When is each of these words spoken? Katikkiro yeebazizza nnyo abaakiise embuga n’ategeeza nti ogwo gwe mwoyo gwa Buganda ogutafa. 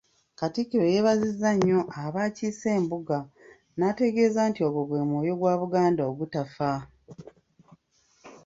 Katikkiro 0.39 0.85
yeebazizza 0.91 1.49
nnyo 1.55 1.79
abaakiise 2.03 2.67
embuga 2.77 3.19
n’ategeeza 3.77 4.41
nti 4.49 4.61
ogwo 4.67 4.81
gwe 4.87 4.99
mwoyo 5.07 5.33
gwa 5.39 5.53
Buganda 5.61 6.01
ogutafa. 6.11 6.71